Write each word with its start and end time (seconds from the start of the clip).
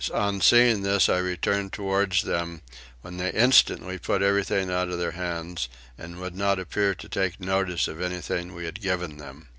On 0.15 0.41
seeing 0.41 0.81
this 0.81 1.09
I 1.09 1.19
returned 1.19 1.73
towards 1.73 2.23
them 2.23 2.63
when 3.03 3.17
they 3.17 3.29
instantly 3.33 3.99
put 3.99 4.23
everything 4.23 4.71
out 4.71 4.89
of 4.89 4.97
their 4.97 5.11
hands 5.11 5.69
and 5.95 6.17
would 6.17 6.33
not 6.35 6.57
appear 6.57 6.95
to 6.95 7.07
take 7.07 7.39
notice 7.39 7.87
of 7.87 8.01
anything 8.01 8.47
that 8.47 8.53
we 8.55 8.65
had 8.65 8.81
given 8.81 9.17
them. 9.17 9.49